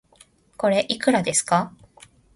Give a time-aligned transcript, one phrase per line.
[0.57, 1.71] これ、いくらですか